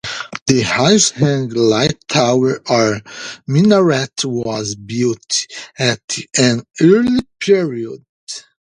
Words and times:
The 0.47 0.63
Huaisheng 0.63 1.53
Light 1.53 1.93
Tower 2.07 2.59
or 2.67 3.01
minaret 3.45 4.25
was 4.25 4.73
built 4.73 5.45
at 5.77 6.17
an 6.39 6.63
earlier 6.81 7.21
period. 7.39 8.03